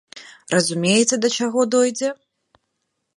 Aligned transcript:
Разумееце 0.53 1.15
да 1.25 1.31
чаго 1.39 1.67
дойдзе?! 1.75 2.09